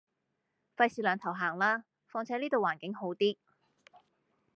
[0.77, 3.37] 費事兩頭行啦，況且呢度環境好啲